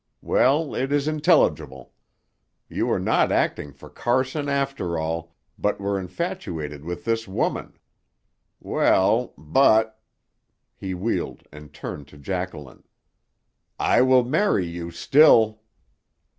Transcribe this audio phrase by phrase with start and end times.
[0.23, 1.93] Well, it is intelligible.
[2.67, 7.77] You were not acting for Carson after all, but were infatuated with this woman.
[8.59, 10.01] Well but"
[10.81, 12.83] He wheeled and turned to Jacqueline.
[13.79, 15.61] "I will marry you still!"